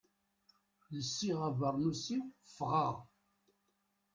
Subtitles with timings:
[0.97, 2.95] Lsiɣ abernus-iw, ffɣeɣ.